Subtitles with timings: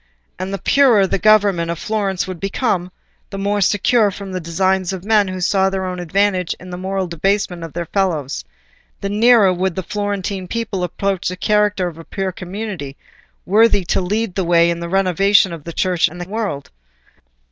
[0.39, 5.05] And the purer the government of Florence would become—the more secure from the designs of
[5.05, 9.75] men who saw their own advantage in the moral debasement of their fellows—the nearer would
[9.75, 12.97] the Florentine people approach the character of a pure community,
[13.45, 16.71] worthy to lead the way in the renovation of the Church and the world.